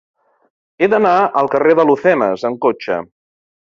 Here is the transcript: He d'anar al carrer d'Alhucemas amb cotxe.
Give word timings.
He 0.85 0.89
d'anar 0.93 1.13
al 1.43 1.51
carrer 1.53 1.79
d'Alhucemas 1.83 2.51
amb 2.53 2.63
cotxe. 2.69 3.03